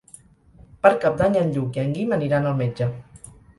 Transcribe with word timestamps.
Per 0.85 0.91
Cap 1.03 1.19
d'Any 1.19 1.37
en 1.43 1.53
Lluc 1.59 1.79
i 1.79 1.83
en 1.85 1.93
Guim 1.99 2.19
aniran 2.19 2.51
al 2.55 2.61
metge. 2.65 2.91